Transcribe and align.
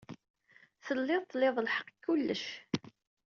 Tellid 0.85 1.23
tlid 1.25 1.55
lḥeqq 1.65 1.87
deg 1.91 1.97
kullec. 2.03 2.45